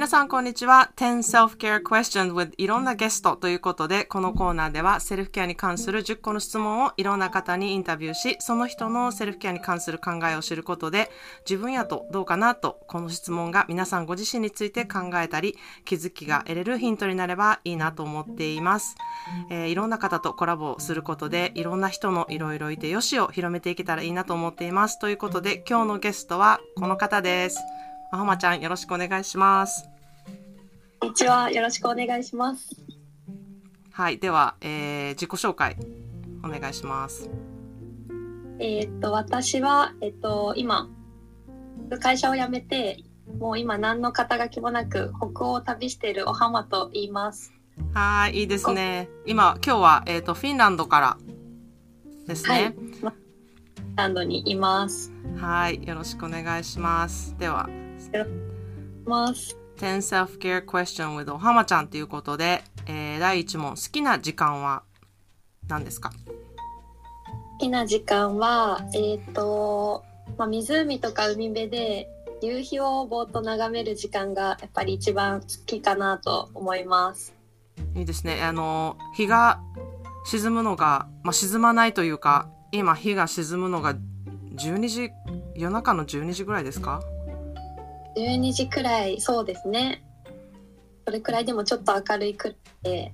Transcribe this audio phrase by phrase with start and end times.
[0.00, 0.92] 皆さんこんにちは。
[0.96, 11.10] 10 Self-Care Questions with いろんなゲストということで、このコーナーではセルフケアに関する10個の質問をいろんな方にインタビューし、その人のセルフケアに関する考えを知ることで、
[11.46, 18.96] 自分やとどうかなと、この質問が皆さんご自身について考えたり、気づきが得れるヒントになればいいなと思っています。
[19.50, 24.98] えー、いろんな方とコラボをすることで、いろんな人のいろいろいてよしを広めていけたらいいなと思っています。
[24.98, 27.58] ということで、今日のゲストはこの方です。
[28.12, 29.99] あはまちゃんよろしくお願いします。
[31.00, 31.50] こんにちは。
[31.50, 32.76] よろしくお願いします。
[33.90, 34.18] はい。
[34.18, 35.78] では、えー、自己紹介、
[36.44, 37.30] お願いします。
[38.58, 40.90] えー、っと、私は、えっと、今、
[42.00, 42.98] 会社を辞めて、
[43.38, 47.50] もう今何の肩書きもなく、北欧を旅しているおはまと言います。
[47.94, 49.08] はい、いいですね。
[49.24, 51.16] 今、今日は、えっ、と、フィンランドから
[52.26, 52.50] ですね。
[52.50, 53.12] はい、フィン
[53.96, 55.10] ランドにいます。
[55.38, 57.34] はい、よろしくお願いします。
[57.38, 59.69] では、よろしくお願いします。
[59.80, 59.96] 10
[60.38, 64.82] Self-Care Question with おはまちゃんということで、えー、第1問、好きな時間は
[65.68, 66.10] 何ですか？
[66.10, 70.04] 好きな時間は、えっ、ー、と、
[70.36, 72.08] まあ、湖とか海辺で
[72.42, 77.34] 夕日をぼーっと眺める時間がやっぱり一番好きかなと思います。
[77.94, 78.42] いいですね。
[78.42, 79.60] あの、日が
[80.26, 83.94] 沈むのが、まあ、沈まないというか、今日が沈むのが
[84.56, 85.10] 12時、
[85.54, 87.00] 夜中の12時ぐらいですか？
[88.16, 90.04] 12時くらいそうですね。
[91.06, 93.12] それくらいでもちょっと明るいくって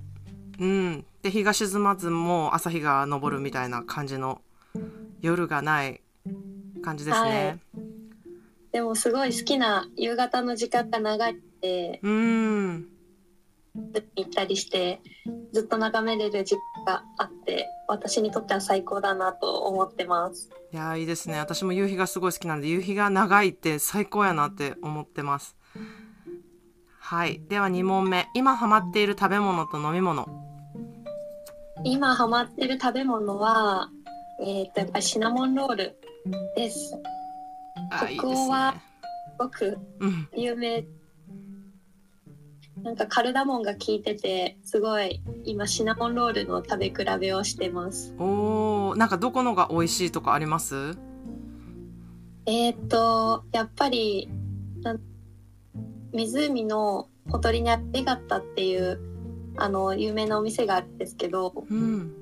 [0.59, 1.05] うん。
[1.21, 4.41] で日が沈まずもう朝日が昇るみたいな感じの
[5.21, 6.01] 夜がない
[6.83, 7.83] 感じですね、はい、
[8.71, 12.87] でもすごい好きな夕方の時間が長いってうん
[14.15, 15.01] 行ったりして
[15.53, 20.49] ずっと眺めれる時間があって私にとっては最高だなと思ってます。
[20.73, 21.39] いやいいですね。
[21.39, 25.55] 私も夕日がすごい好きなんで夕日が長いって最高やなって思ってます。
[26.99, 27.41] はい。
[27.47, 28.27] では2問目。
[28.33, 30.27] 今ハマっている食べ物と飲み物。
[31.83, 33.89] 今ハマってる食べ物は
[34.41, 35.95] えっ、ー、とやっぱりシナモンロール
[36.55, 36.93] です。
[38.15, 38.79] 北欧はす
[39.39, 39.77] ごく
[40.35, 40.96] 有名、うん
[42.83, 48.13] なんかカルダモンが効いててすごい今シナモンロールの食べ比べをしてます。
[48.17, 50.97] おーなんかどこのが美味しいとかあります？
[52.45, 54.29] えっ、とやっぱり
[56.13, 58.99] 湖のほとりにあるレガッタっていう
[59.57, 62.13] あの有名なお店があるんですけど、うん、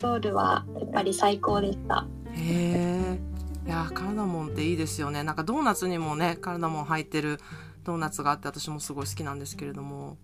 [0.00, 2.06] ロールはやっぱり最高でした。
[2.32, 3.18] へえ
[3.64, 5.22] いやカルダモンっていいですよね。
[5.22, 7.38] なんかドーナツにもねカルダモン入ってる
[7.84, 10.16] ドーナツがあって私もすごい好きなんですけれども。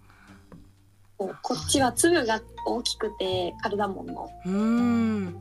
[1.19, 5.37] こっちは粒が大きくてカルダモンのうん。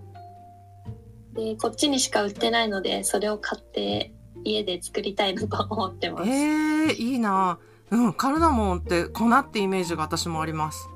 [1.34, 4.12] でこっちにしか売ってないのでそれを買って
[4.44, 6.30] 家で作りたいなと思ってます。
[6.30, 7.60] えー、いいな。
[7.90, 10.90] うんカルダモンって粉ってイメージが私もあります。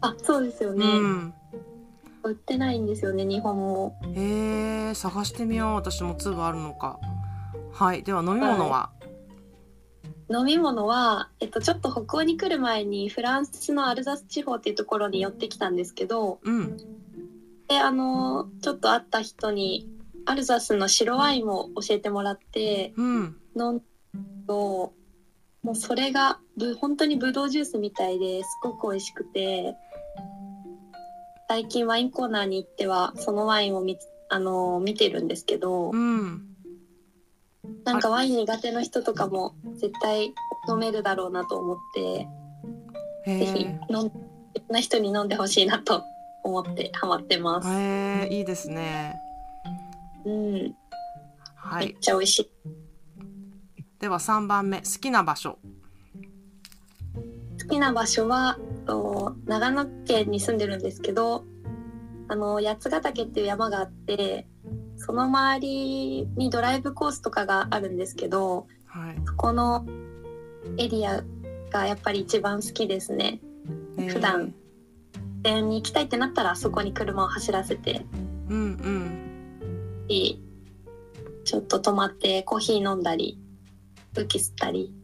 [0.00, 1.34] あそうですよね、うん、
[2.24, 3.96] 売ってないんですよね日本も。
[4.14, 5.74] へえ探してみよう。
[5.74, 6.98] 私も粒あるのか。
[7.72, 8.93] はいでは飲み物は、はい
[10.30, 16.76] 飲み物は、えっと、ちょっと北欧に来る前にフランスのアルザス地方っていうところに寄ってきたんですけど、うん、
[17.68, 19.88] であのちょっと会った人に
[20.24, 23.82] アルザスの白ワインも教えてもらって、うん、飲ん
[24.46, 24.94] と
[25.62, 29.74] もうそれがぶ本当にブドウジュースみたいですごく美味しくて
[31.48, 33.98] 最近ワインコーナーに行ってはそのワインを見
[34.30, 35.90] あの見てるんですけど。
[35.90, 36.53] うん
[37.84, 40.34] なんかワイン苦手な人とかも絶対
[40.68, 42.28] 飲めるだろうなと思って
[43.26, 44.12] ぜひ飲ん
[44.68, 46.02] な人に飲んでほしいなと
[46.42, 47.68] 思ってハマってます。
[47.68, 49.16] へいいですね。
[50.24, 50.74] うん。
[51.54, 51.86] はい。
[51.86, 52.50] めっちゃ美味しい。
[53.98, 55.58] では3番目好きな場所。
[57.62, 61.44] 好きな場所はと長野県に住んでるんですけど、
[62.28, 64.46] あの八ヶ岳っていう山があって。
[65.04, 69.84] その周りにドライブコースとかがあるんですけど、はい、そこの
[70.78, 71.22] エリア
[71.70, 73.38] がやっぱり一番好きですね。
[73.98, 74.54] えー、普段。
[75.42, 78.06] 店に行きたいってなったらそこに車を走らせて、
[78.48, 79.14] うんうん、
[81.44, 83.38] ちょっと泊まってコーヒー飲んだり
[84.14, 84.94] 空気吸ったり。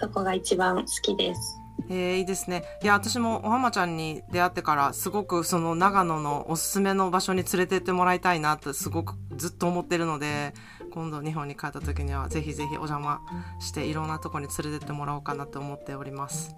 [0.00, 1.59] そこが一番好きです。
[1.92, 2.62] えー、いいですね。
[2.84, 10.54] いや、私もお浜ちゃんに出会ってから、すごくその長野のおすすめの場所に連れてってもらいたいなってすごくずっと思ってるので、
[10.92, 13.20] 今度日本に帰った時にはぜひぜひお邪魔
[13.58, 16.54] していろんなとこに連れてってもらおうかなと思っております。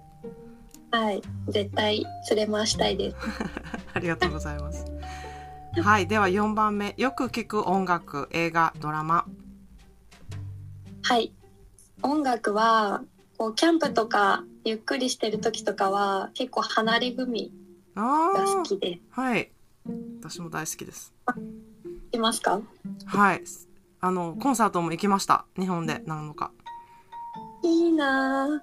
[0.91, 3.17] はい、絶対連れ回したいです。
[3.95, 4.85] ありがとうございます。
[5.81, 9.25] はい、では4番目、よく聞く音楽、映画、ドラマ。
[11.01, 11.33] はい、
[12.03, 13.01] 音楽は
[13.39, 17.51] こうキャンプとかゆっくりしてる時とかは結構離れ組
[17.95, 18.99] が好きで。
[19.09, 19.51] はい。
[20.21, 21.13] 私も大好きです。
[22.11, 22.61] いますか？
[23.05, 23.43] はい。
[23.99, 25.45] あのコンサートも行きました。
[25.59, 26.51] 日本で何度か。
[27.61, 28.61] いいな。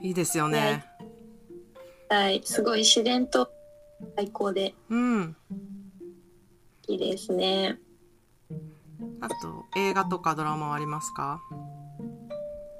[0.00, 0.84] いいですよね。
[2.08, 2.40] はい。
[2.44, 3.50] すごい自然と
[4.16, 4.74] 最高で。
[4.88, 5.36] うん。
[6.86, 7.78] いいですね。
[9.20, 11.42] あと映画とかドラマはありますか？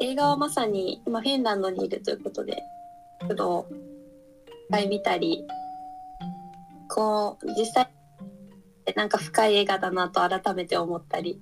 [0.00, 2.62] 映画はまさに今フィンランドにいるということで
[3.20, 3.66] ちょっと
[4.68, 5.44] 一回見たり
[6.88, 7.90] こう実際
[8.94, 11.40] なんか深い映画だなと改めて思ったり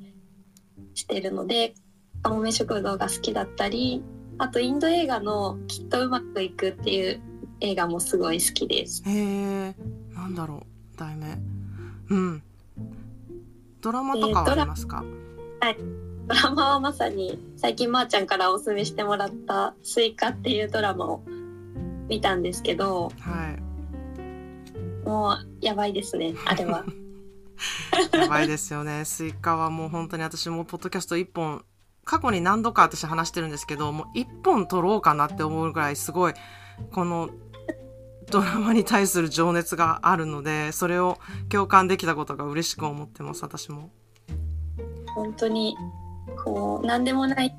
[0.95, 1.75] してるので
[2.23, 4.03] 「かもめ食堂」が好きだったり
[4.39, 7.21] あとインド映画の「きっとうまくいく」っていう
[7.61, 9.03] 映画もすごい好きです。
[9.07, 9.75] へえ
[10.15, 10.57] なんだろ
[10.95, 10.99] う。
[10.99, 11.39] 題名。
[12.11, 12.43] うん。
[13.81, 15.05] ドラマとかはありますか、
[15.63, 21.23] えー、はいドラマはまさに最近まーちゃんからおすすめしてもらった「すいか」っていうドラマを
[22.09, 26.85] 見たんですけど、はい、もうやばいですねあれは。
[28.13, 31.65] やばいですよねすいかはもう本当に私もポッドキャスト1本
[32.05, 36.35] 過去に何度か私話してるんですけどもう1本録ろうかなって思うぐらいすごい
[36.93, 37.31] この
[38.31, 41.19] ドラマに対する情熱があるのでそれを
[41.49, 43.91] 共感できたことが嬉しく思ってます私も。
[45.15, 45.75] 本当に
[46.45, 47.57] こう何でもない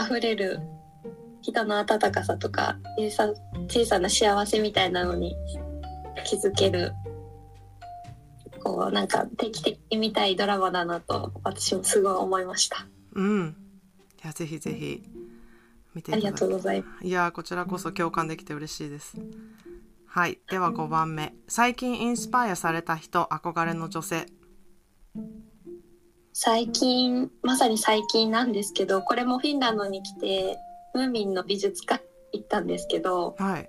[0.00, 0.60] 溢れる
[1.42, 3.32] 人の温かさとか小さ
[3.68, 5.36] 小さな幸せみたいなのに
[6.24, 6.92] 気づける
[8.62, 12.86] こうなんか定期的に見たいドラマだなと私もすごい思いました。
[13.14, 13.56] うん。
[14.22, 15.02] いやぜひぜひ
[15.94, 17.06] 見てありがとうございます。
[17.06, 19.16] いやこちらこそ共感できて嬉しいです。
[20.06, 20.38] はい。
[20.50, 21.34] では5番目。
[21.48, 24.26] 最近インスパイアされた人、憧れの女性。
[26.34, 30.58] 最近、まさに最近なんですけど、これもフィンランドに来て、
[30.94, 32.02] ムーミンの美術館
[32.32, 33.68] 行ったんですけど、はい。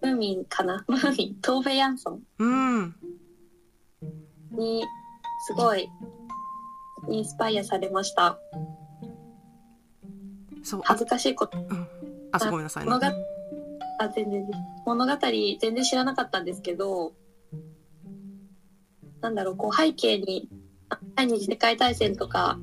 [0.00, 0.84] ムーミンかな？
[0.88, 2.22] ムーミン、トーベ・ヤンソン。
[2.38, 2.96] うん。
[4.52, 4.82] に、
[5.46, 5.88] すごい、
[7.10, 8.38] インスパイアされました。
[10.62, 10.80] そう。
[10.84, 11.58] 恥ずかしいこと。
[11.58, 11.88] うん、
[12.32, 13.06] あ、ごめんなさい、ね、物語、
[13.98, 14.50] あ、全然
[14.86, 17.12] 物語全然知らなかったんですけど、
[19.20, 20.48] なんだろう、こう背景に
[21.14, 22.58] 第二次世界大戦とか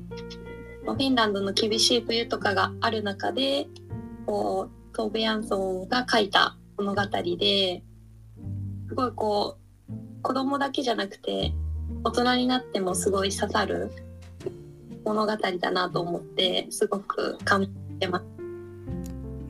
[0.84, 3.66] フィンランドの厳しい冬とかがある中で
[4.24, 7.02] こうトーベ・ヤンソンが書いた物語
[7.38, 7.82] で
[8.88, 9.58] すごいこ
[9.88, 11.52] う子供だけじゃなくて
[12.04, 13.90] 大人になってもすごい刺さる
[15.04, 17.68] 物語だなと思ってすごく感じ
[18.00, 18.35] てます。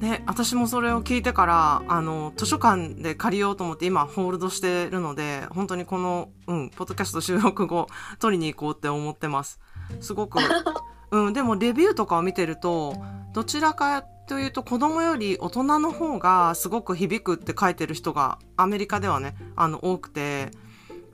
[0.01, 7.87] ね、私もそれを聞いてからあの図書館で借りようと思って今ホールドしてるので本当にこの、うん、ポッドキャスト収録後
[8.19, 9.59] 取りに行こうって思ってます
[10.01, 10.39] すごく、
[11.13, 12.95] うん、でもレビューとかを見てると
[13.33, 20.51] どちらかというと子供より大人の方がすごく響くって書いてる人がアメリカではねあの多くて。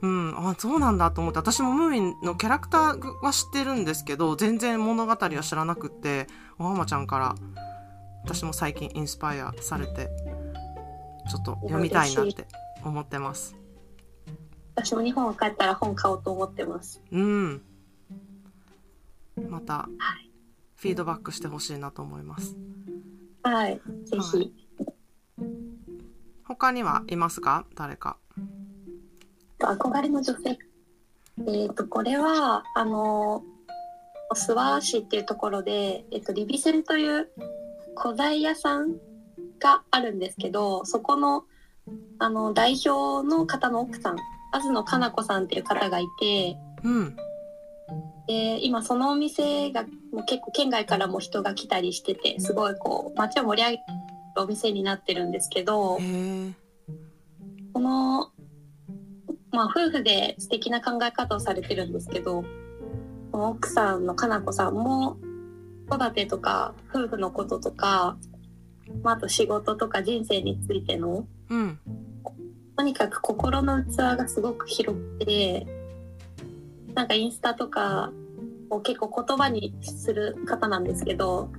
[0.03, 6.27] うん、あそうなんだと思って私もムーミンのキャラクターは知ってるんですけど全然物語は知らなくって
[6.59, 7.37] おはまちゃんから
[8.25, 10.09] 私も最近インスパイアされて
[11.29, 12.47] ちょっと読みたいなって
[12.85, 13.57] 思ってます。
[14.75, 17.03] 私も日本帰ったら本買おうと思ってます。
[17.11, 17.63] うん。
[19.49, 19.89] また、
[20.77, 22.57] フィードバックしてほしいなと思います。
[23.43, 23.81] はい。
[24.05, 24.53] ぜひ、はい、
[26.45, 27.67] 他にはいますか？
[27.75, 28.17] 誰か。
[29.59, 30.51] 憧れの女性。
[30.51, 33.43] えっ、ー、とこれはあの
[34.35, 37.31] 諏訪市っていうところで、えっ、ー、とリビセンという
[37.97, 38.97] 古材屋さん
[39.59, 41.45] があるんですけどそこの
[42.19, 44.17] あの代表の方の奥さん
[44.53, 47.17] 東野かな子さんっていう方がいて、うん、
[48.29, 53.83] で今そのお店がもう結構県外からも人が来たりしててすごいこう街を盛り上げる
[54.37, 55.99] お店になってるんですけど
[57.73, 58.31] この、
[59.51, 62.45] まあ、夫婦で素敵な考え方をされてるんですけど
[63.33, 65.17] 奥さんのかな子さんも
[65.91, 68.17] 育てとか夫婦のこととか、
[69.03, 71.79] まあ、あと仕事とか人生についての、うん、
[72.77, 75.67] とにかく心の器がすごく広くて
[76.95, 78.13] なんかインスタとか
[78.71, 81.51] を結構言葉にする方なんですけど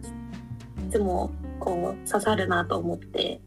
[0.88, 3.42] いつもこう刺さるなと思って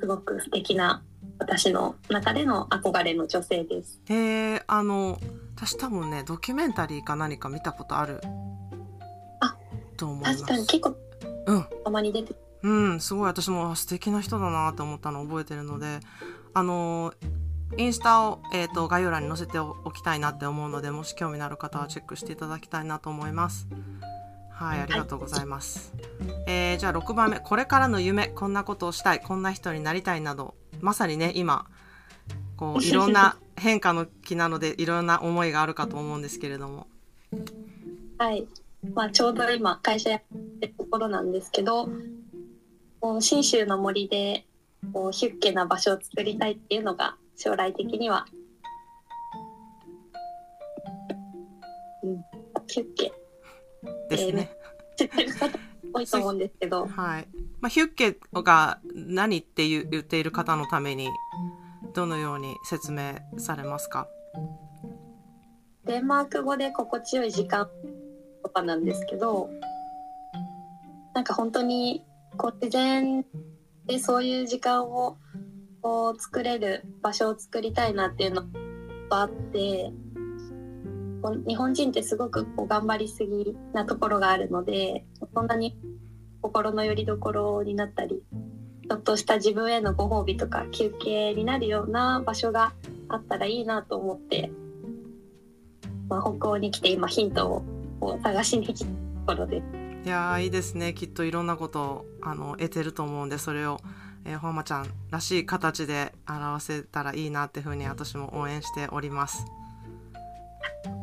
[0.00, 1.02] すごく素敵な
[1.38, 4.00] 私の中での憧れの女性です。
[4.06, 5.18] へえあの
[5.54, 8.20] 私多分ねドキュメンタリーか何か見たことある
[9.96, 10.96] と思います確かに結構、
[11.46, 16.00] うん、たまに出てうんすごい私も素敵な人だなと思ったのを覚えてるので
[16.54, 17.12] あの
[17.76, 23.66] インスタを、えーと、概要欄に載せておきたいなって思うのでもし興味のある方はチェックしていただきたいなと思います。
[24.56, 25.92] はい、ありがとうございます。
[26.46, 31.66] えー、じゃあ6番目、これからの夢、こんなことをしたい、こんな人になりたいなど、まさにね、今、
[32.56, 36.86] こう、 いろんな変化の気なので、いろんな思いがあるかと思うんですけれども。
[38.16, 38.48] はい。
[38.94, 40.22] まあ、ちょうど今、会社やっ
[40.60, 41.88] てるところなんですけど、
[43.20, 44.46] 信州の森で、
[44.92, 48.26] こう、ヒュッケな場所を作りたいっていうのが、将来的には、
[52.02, 52.24] うん、
[52.66, 53.12] ヒュッケ
[54.08, 54.50] ですね。
[55.92, 56.86] 多いと思うんですけど。
[56.88, 57.28] はい。
[57.60, 61.08] まあ、ヒュッケが何って言っている方のために、
[61.94, 64.08] どのように説明されますか？
[65.84, 67.68] デンマーク語で心地よい時間
[68.46, 69.50] とかなんですけど、
[71.14, 72.04] なんか本当に
[72.36, 73.24] こう自然
[73.86, 75.18] でそういう時間を
[75.82, 78.42] こう作れる場所を作りたいなっていうの
[79.10, 79.90] があって、
[81.48, 85.76] 日本人ってすごくこう頑張りすぎなところがあるのでそんなに
[86.40, 88.22] 心の拠り所になったり
[88.88, 92.74] ちょっとした自分へのご褒美とか休憩になるような場所が
[93.08, 94.52] あったらいいなと思って、
[96.08, 97.75] まあ、北欧に来て今ヒントを
[98.22, 98.90] 探しに来たと
[99.26, 99.64] ころです。
[100.06, 103.80] いやいいですねきっといろんなことをあの得てると思うんでそれを、
[104.24, 109.44] えー、ほんまちゃんらしい形で表せたらいいなっていうふうに私も応援しております。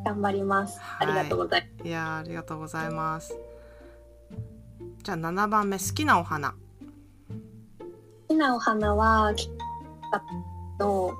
[0.05, 0.79] 頑張ります。
[0.99, 1.87] ありがとうございます。
[1.87, 3.35] いやありがとうございます。
[5.03, 6.51] じゃあ7番目好きなお花。
[6.51, 6.55] 好
[8.29, 9.33] きなお花は
[10.79, 11.13] と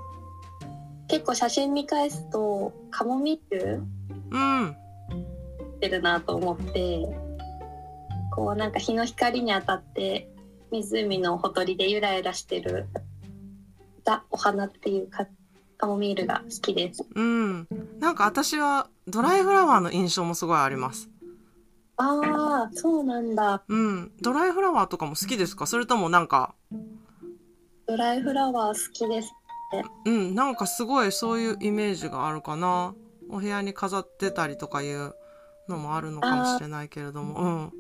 [1.10, 3.84] 結構写真見返すとカモミール？
[4.32, 4.76] うん
[5.84, 7.06] てるなと思って
[8.34, 10.30] こうなんか日の光に当たって
[10.72, 12.88] 湖のほとりでゆらゆらしてる
[14.06, 15.28] ザお花っていうか
[15.78, 17.06] カモミールが好きです。
[17.14, 17.68] うん。
[18.00, 21.10] なんか私はドライフラワーの印象もすごいあります。
[21.98, 23.64] ああ、そうなんだ。
[23.68, 24.12] うん。
[24.22, 25.68] ドライフラワーとかも好きですか？
[25.68, 26.56] それともなんか。
[27.88, 29.34] ドライフラワー好きです
[29.74, 29.84] ね。
[30.06, 30.36] うん。
[30.36, 32.96] なんかすごいそういうイメージがあるかな。
[33.30, 35.14] お部屋に飾ってたりとかいう
[35.68, 37.72] のもあるのかもしれないけれども。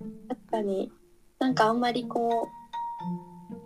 [0.00, 0.08] うん。
[0.28, 0.92] 確かに。
[1.38, 2.48] なんかあんまりこ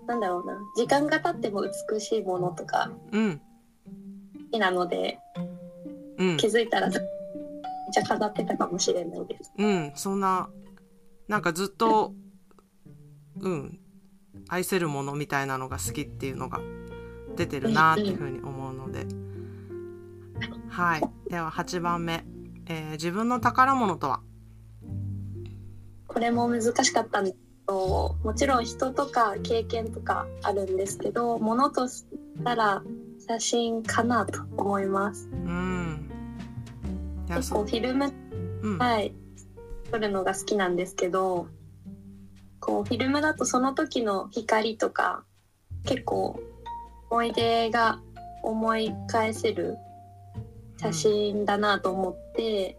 [0.04, 0.58] う、なんだろうな。
[0.76, 5.18] 時間が経っても美しいものとか好きなので、
[6.18, 9.52] うん、気づいたらじゃ飾ってたかもしれないです。
[9.58, 10.48] うん、そんな
[11.28, 12.14] なんかずっと
[13.40, 13.80] うん。
[14.48, 16.60] 愛せるものみたいなのが好きっていうのが
[17.36, 19.06] 出てるなっていうふうに思うので、
[20.68, 21.02] はい。
[21.30, 22.24] では8番目、
[22.68, 24.20] えー、自分の宝物とは？
[26.06, 32.04] これも難しかったんですともちろん人とか経験とかあるんですけどものとし
[32.44, 32.82] たら
[33.26, 35.28] 写真かなと思います。
[35.32, 36.10] うん、
[37.28, 38.12] 結構フィルム、
[38.62, 39.14] うん、はい。
[39.90, 41.46] 撮るのが好きなんですけど
[42.58, 45.22] こうフィルムだとその時の光とか
[45.84, 46.40] 結構
[47.08, 48.00] 思い出が
[48.42, 49.76] 思い返せる
[50.78, 52.76] 写真だなと思って、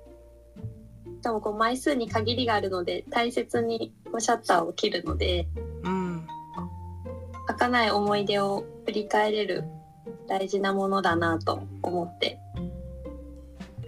[1.20, 5.48] しかもこう枚数に限りがあるので大切にシャッターを切るので、
[5.84, 6.28] うん、
[7.48, 9.64] 儚い思い出を振り返れる
[10.28, 12.40] 大事なものだなと思って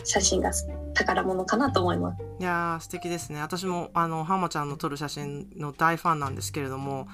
[0.04, 0.52] 写真が
[0.94, 2.24] 宝物かなと思います。
[2.40, 3.42] いや素敵ですね。
[3.42, 7.08] 私もあの浜ちゃんの撮る写真の大ファンなんですけれども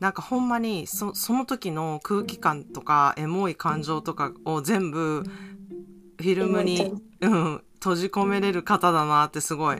[0.00, 9.78] なんかほんまにそその時の空気感とかエモい感情とかを全部フィルムに、うん、閉じ込めれる方だなってすごい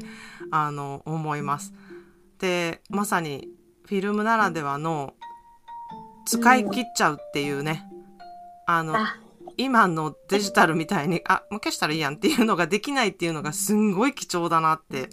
[0.50, 1.72] あの思います。
[2.38, 3.48] でまさに
[3.86, 5.14] フィルムならではの
[6.26, 7.84] 使い切っちゃうっていうね、
[8.66, 8.96] あの
[9.56, 15.10] 今のデジタルみたいにあもう消したらいいやんっていうのができないっていうのがすんごい貴重だなって。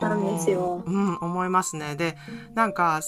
[0.00, 0.82] なんですよ。
[0.86, 1.96] うん、思いますね。
[1.96, 2.16] で、
[2.54, 3.00] なんか、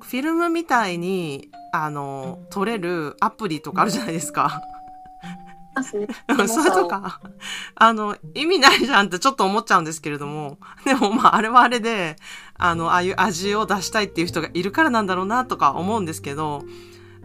[0.00, 4.62] フィルムみたいに、あの、撮れるアプリとかあるじゃないですか。
[5.74, 6.06] ますね。
[6.46, 7.20] それとか、
[7.74, 12.16] あの、意味ないじゃんってちょっと思っちゃうんですけれども、 でもまあ、あれはあれで、
[12.58, 16.64] あの、ああいう味を出したいっていう人がいるからなんだろうなとか思うんですけど、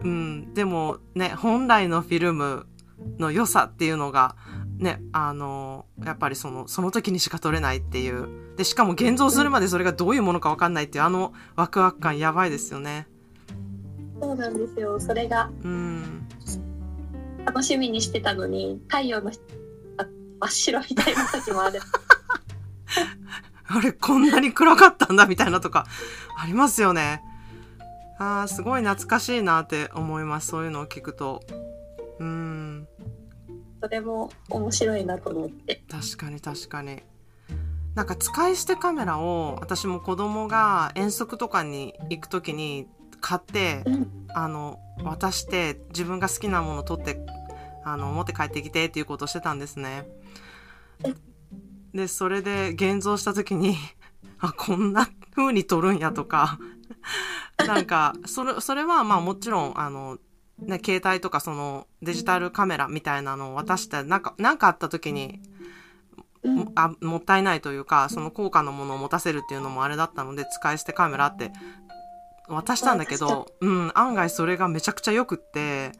[0.02, 2.66] うん、でもね、本来のフィルム
[3.18, 4.36] の良さっていうのが、
[4.78, 8.28] ね、あの、やっぱりその、その時にしか撮れないっていう。
[8.56, 13.08] で、しかも現像するまでそれがどういうものかわかんないっていう、あのワクワク感やばいですよね。
[14.20, 14.98] そうなんですよ。
[15.00, 15.50] それが。
[15.62, 16.28] うん。
[17.48, 21.80] 楽しみにしてたのに太陽の真っ白みたいな時もある。
[23.70, 25.86] あれこんなに暗かったんだみたいなとか
[26.36, 27.22] ありますよね。
[28.18, 30.48] あーすごい懐かしいなって思います。
[30.48, 31.42] そういうのを聞くと。
[32.18, 32.86] うん。
[33.80, 35.82] それも面白いなと思って。
[35.90, 37.02] 確かに確かに。
[37.94, 42.88] なんか使い捨てカメラを私も子供が遠足とかに行く時に
[43.20, 47.20] 買って、うん、あの渡して自分が好きなもの撮って
[47.92, 50.06] あの持って帰ってきてっていうことをしてたんですね。
[51.94, 53.76] でそれで現像した時に
[54.40, 56.58] あこんな風に撮るんやとか
[57.66, 60.18] なんかそれそれはまあもちろんあの
[60.58, 65.40] ね、携帯とかそのデジタルカメラみたいなのを渡してなんかなんかあった時に
[66.74, 71.52] あもったいないというかその高価なものを持たせるっていうのもあれだったので使い捨てカメラって
[72.48, 75.92] 渡したんだけど、うん、案外それがめちゃくちゃよくって。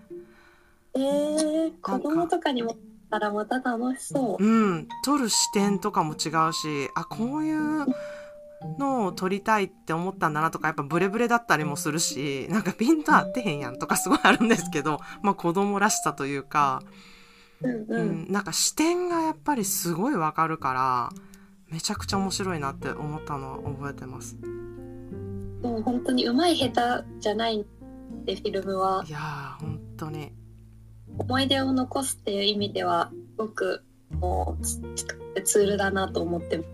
[1.05, 2.77] えー、子供とかにも
[3.11, 4.45] たらまた楽しそう。
[4.45, 7.87] うん、撮る視点とかも違うし、あ、こういう
[8.79, 16.83] のを撮りたいって思ったんだなとか、やっぱブレブレだったりもするし、なんかピント合ってへんやんとかすごいあるんですけど、まあ子供らしさというか、
[17.63, 21.11] うん、うん、なんか視点がやっぱりすごいわかるから、
[21.71, 24.37] めちゃくちゃ面白いなって思ったのは覚えてます。
[25.63, 27.67] もう本当にうまい下手じゃない
[28.25, 29.05] でフィルムは。
[29.07, 29.19] いや
[29.61, 30.33] 本当に。
[31.19, 36.65] 思い出を残すっていう意味ではすごくもうツールだなと思って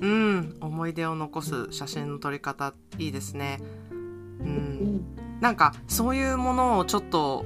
[0.00, 3.60] うん思い出を残す写真の撮り方いいですね。
[3.90, 7.44] うん、うん、なんかそういうものをちょっと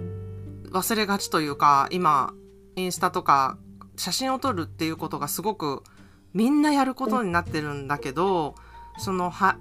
[0.71, 2.33] 忘れがちというか今
[2.77, 3.59] インスタとか
[3.97, 5.83] 写真を撮るっていうことがすごく
[6.33, 8.57] みんなやることになってるんだけど、
[8.99, 9.57] そのは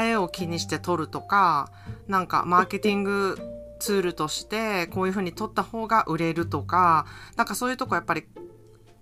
[0.00, 1.70] 映えを気にして撮るとか
[2.08, 3.38] なんかマーケティング
[3.78, 8.24] ツールとしてこういうふうに撮った方が売れるとかなんかそういうとこやっぱり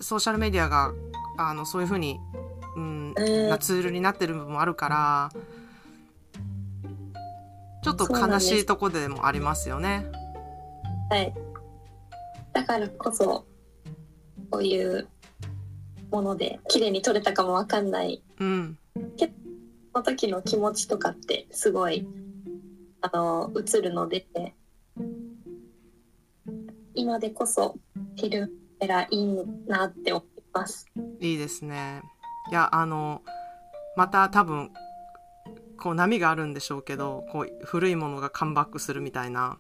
[0.01, 0.93] ソーシャルメディアが
[1.39, 2.19] あのそういうふうに、
[2.77, 3.15] うん、
[3.49, 5.31] なツールになってる部分もあるから
[7.83, 10.07] ちょっと悲しいとこでもありますよね。
[11.11, 11.35] はい。
[12.53, 13.45] だからこそ
[14.51, 15.09] こういう
[16.11, 19.27] もので綺麗に撮れたかもわかんない、うん、そ
[19.95, 22.07] の時の気持ちとかってすごい
[23.01, 24.27] あの映るので
[26.95, 27.77] 今でこそ
[28.17, 29.27] フィルメラいい
[29.67, 30.87] なって思います。
[31.21, 32.03] いいですね。
[32.51, 33.23] いやあの
[33.97, 34.71] また多分
[35.79, 39.59] こう波があるんでしょうけどこう古いものがカムバックするみたいな、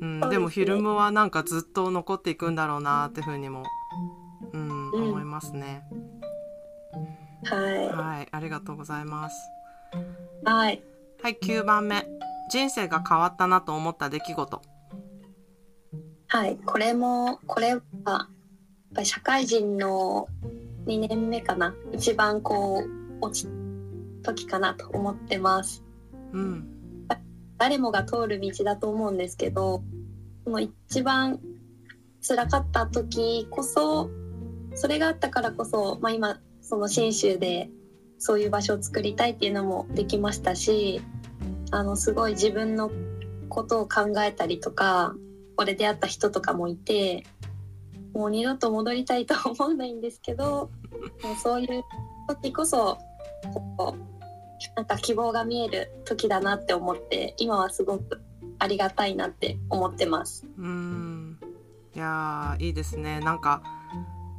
[0.00, 3.64] うん、でもフィルムはなんかずっと残っていくんだろうなっていうふうにも、
[4.52, 5.84] うん、うん、思いますね。
[7.44, 9.36] はい、はい、ありがとうございます。
[10.44, 10.82] はい。
[11.22, 12.06] はい、9番目。
[12.50, 14.62] 人生が変わったなと思った出来事。
[16.30, 17.80] はい、これもこれはやっ
[18.94, 20.28] ぱり社会人の
[20.86, 23.48] 2年目かな一番こう落ち
[24.22, 25.82] 時かなと思ってます。
[26.32, 26.68] うん、
[27.56, 29.82] 誰もが通る道だと思うんですけど
[30.44, 31.40] その一番
[32.20, 34.10] 辛かった時こそ
[34.74, 37.70] それがあったからこそ、まあ、今その信州で
[38.18, 41.00] そういう場所を作りたいっていうのもできましたし
[41.70, 42.90] あのすごい自分の
[43.48, 45.14] ことを考えたりとか
[45.58, 47.24] これ出会った人とかもいて
[48.14, 50.70] もう二度と戻りたいとは思わないんですけど
[51.24, 51.82] もうそういう
[52.28, 52.96] 時こそ
[53.76, 58.20] こうなんか希望が見える時だなって思って今はすごく
[58.60, 60.46] ありがたいなって思ってます。
[60.56, 61.40] うん
[61.96, 63.64] いやいいですねなんか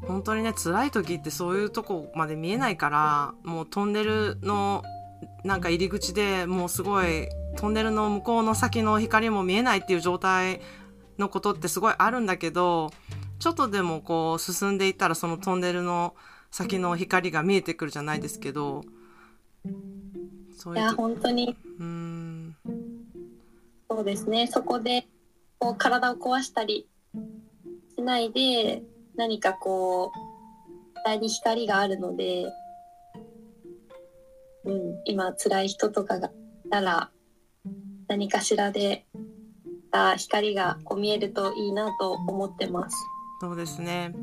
[0.08, 4.84] 本当にね辛い時ってそういうとこまで見えないからもうトンネルの
[5.44, 7.28] なんか入り口でもうすごい
[7.58, 10.62] トンネルの向こうの先の光も見えないっていう状態
[11.20, 12.92] のことってすごいあるんだけど
[13.40, 16.16] ちょっとでもこう進んでいったらそのトンネルの
[16.52, 18.84] 先の光が見えてくるじゃないですけど
[20.58, 21.56] そういういや本当に。
[21.80, 22.56] うん。
[23.90, 24.48] そうですね。
[24.48, 25.08] そこで
[25.58, 26.90] こう体を壊したり
[27.96, 28.84] しないで
[29.16, 32.46] 何かこう体に光があるので、
[34.66, 36.30] うん、今辛い人とかが
[36.66, 37.10] いたら
[38.08, 39.06] 何かしらで
[39.92, 42.96] た光がこう見えるといいなと思ってます。
[43.42, 44.14] そうですね。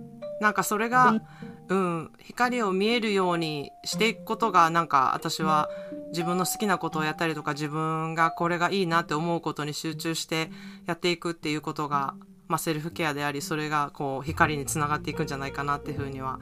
[0.41, 1.23] なんかそれが、
[1.69, 5.71] うん、光を見えるようにしていくことがなんか私は
[6.09, 10.51] 自分の好きなことをやったりとか自分がこれがいいなって思うことに集中して
[10.87, 12.15] やっていくっていうことが、
[12.49, 16.39] まあ、セルフケアでありそれがこう光につながっていくんじゃないかなっていうふうには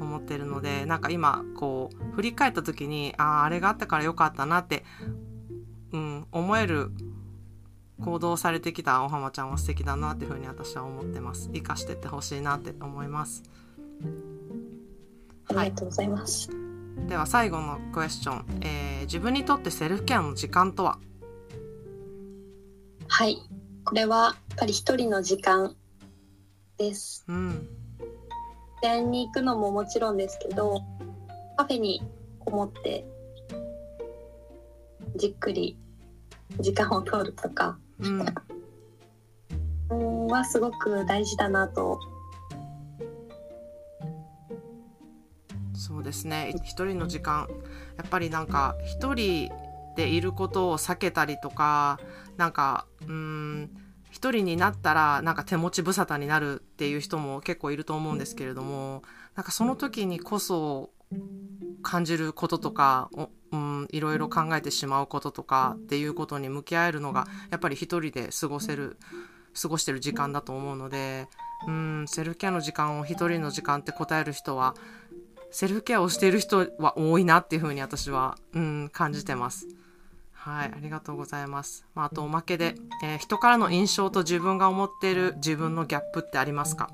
[0.00, 4.84] 思ってるのでなんか今こう振り返った時にあああれがあったからよかったなって、
[5.92, 6.90] うん、思える
[8.02, 11.50] 行動されてきたお浜ちゃんは素敵だなっていうふうに私は思ってます。
[11.52, 13.42] 生かしてってほしいなって思います。
[15.48, 16.56] ありがとうございます、は
[17.06, 20.98] い、では最後のクエスチョン、えー、自分にとってセルフケアの時間とは？
[23.08, 23.38] はい。
[23.84, 25.76] これはやっぱり一人の時間
[26.78, 27.68] です、うん、
[28.82, 30.80] 園に行くのももちろんですけど
[31.58, 32.02] カフェに
[32.40, 33.04] こもって
[35.16, 35.76] じっくり
[36.60, 38.08] 時間を通るとか、う
[39.94, 41.98] ん、はすごく大事だなと
[45.74, 47.48] そうですね一人の時間
[47.96, 48.46] やっぱりなん。
[48.46, 49.50] か一人
[49.96, 52.00] でいることを避けたりとか
[52.36, 52.52] なん。
[52.52, 53.70] かうん。
[54.10, 55.34] 一人になったらなん。
[55.34, 58.18] か手持ち無沙汰になるっていう人も結構いると思うん。
[58.18, 59.02] ですけれども
[59.36, 59.44] なん。
[59.44, 60.90] かその時にこそ
[61.82, 63.10] 感じることとか、
[63.54, 68.96] うん、いろいろ考えてしまうこととかっていうことに向き合えるのがやっぱり一人で過ごせる
[69.60, 71.28] 過ごしてる時間だと思うので、
[71.68, 74.74] うん、セルフケアの時間を一人の時間って答える人は
[75.52, 79.68] セルフケアをしている人は多いなっていうふうに私は、うん、感じてます。
[80.32, 81.86] はい、ありがとうございます。
[81.94, 86.90] まあ、あとおまけで、えー、人からの印象と自分が思っている自分のギャップってありますか？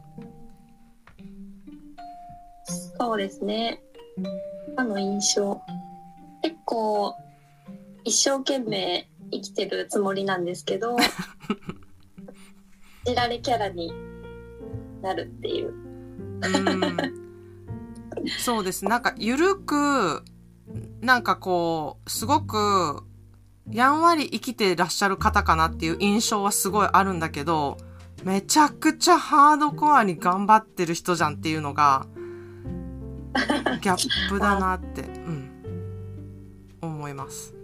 [2.99, 3.83] そうですね。
[4.77, 5.61] あの印象。
[6.42, 7.14] 結構、
[8.05, 10.96] 一生懸命生きてるつもりなんですけど、
[13.07, 13.92] 知られキャラに
[15.03, 15.70] なるっていう。
[15.70, 15.74] う
[18.38, 18.85] そうです。
[18.85, 20.22] なんか、ゆるく、
[21.00, 23.05] なんかこう、すごく
[23.70, 27.79] やんわり生きてらっしゃる方かなっていう印象はすごいあるんだけど、
[28.24, 32.07] めちゃくちゃハードコアに頑張ってる人じゃんっていうのが、
[33.81, 35.19] ギャップだなって、うん、
[36.80, 37.54] 思います。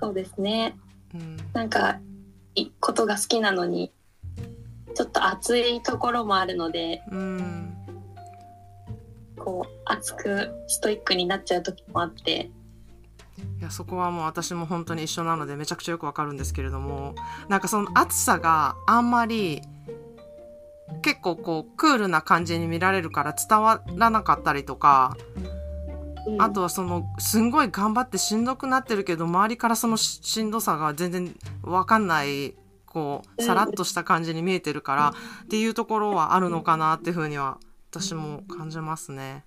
[0.00, 0.76] そうですね。
[1.14, 2.00] うん、なんか、
[2.80, 3.92] ことが好きなのに、
[4.94, 7.74] ちょっと熱いところもあるので、うん、
[9.36, 12.50] こう、熱くストイックになっちゃう時もあって、
[13.58, 17.14] いやそこはもう私も本当に一緒なのでめちゃくちゃよくわかるんですけれども
[17.48, 19.62] なんかその暑さがあんまり
[21.02, 25.16] 結構こうクールな感じに見られるから伝わらなかったりとか、
[26.38, 32.54] あとはそのすんごい頑張ってしんどくなってるけど周りからそのしんどさが全然わかんない
[32.86, 37.58] こうさらっとした感じに見えてるから、っていうところはあるのかなっていうふうには
[37.90, 39.44] 私も感じますね。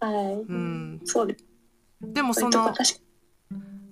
[0.00, 0.34] はい。
[0.34, 1.00] うん。
[1.04, 1.36] そう
[2.02, 2.74] でもその、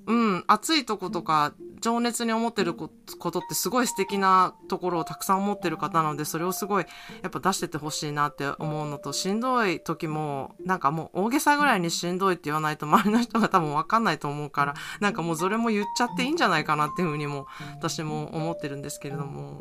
[0.07, 6.87] うん、熱いとことか、情熱に思ってることってすごい素敵なところをたくさん思ってる方なので、それをすごい
[7.23, 19.61] やっぱ出しててほしいなって思うのと、しんどい時も、なんかもう大げさぐらいにしんどいって言わないと周りの人が多分わかんないと思うから、 なんかもうそれも言っちゃっていいんじゃないかなっていうふうにも私も思ってるんですけれども。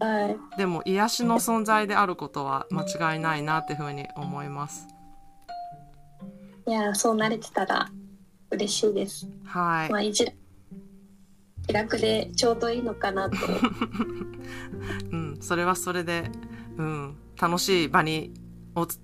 [0.00, 0.36] はい。
[0.58, 4.88] でも癒しの存在であることは間違いないなっていうふうに思います。
[6.66, 7.90] いやそうなれてたら
[8.50, 9.26] 嬉しいです。
[9.44, 9.90] はい。
[9.90, 10.26] まあいじ
[11.66, 13.36] 気楽でちょうどいいのかなと。
[15.12, 16.30] うん、それはそれで、
[16.76, 18.32] うん、楽しい場に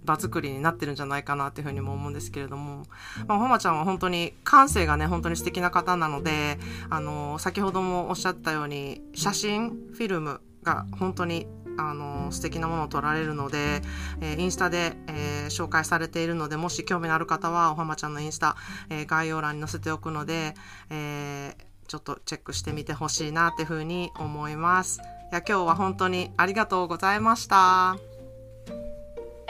[0.04, 2.84] 場作りになってるんじゃないかなっていうふうにも思うんですけれども、
[3.26, 13.82] まあ、ほまちゃんは本当に感性がね本当に素敵な方なのであの先ほどもおっしゃったように写真フィルムが本当にあの素敵なものを撮られるので、
[14.20, 18.56] えー、インスタで、えー、紹介されているのでもし興味のある方はおはまちゃんのインスタ、
[18.90, 20.54] えー、概要欄に載せておくので、
[20.90, 21.54] え
[21.88, 25.00] ちょっとチェックしてみてほしいなっていうふうに思います。
[25.32, 27.92] いや今日は本当にありがとうございました。
[27.92, 27.96] あ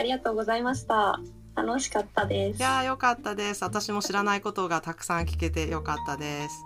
[0.03, 1.21] りがとうございました。
[1.57, 2.61] 楽しかったです。
[2.61, 3.65] いや良かったです。
[3.65, 6.65] 私も知らないことがたくさん聞けて良かったです。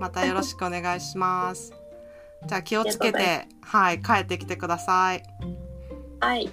[0.00, 1.74] またよろしくお願いします。
[2.48, 5.22] じゃあ気をつけて、はい、帰ってきてください。
[6.20, 6.50] はい。